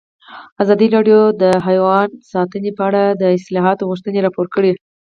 [0.63, 4.71] ازادي راډیو د حیوان ساتنه په اړه د اصلاحاتو غوښتنې راپور کړې.